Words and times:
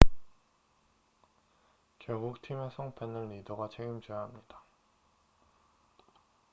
결국 1.99 2.41
팀의 2.41 2.71
성패는 2.75 3.29
리더가 3.33 3.69
책임져야 3.69 4.19
합니다 4.21 4.63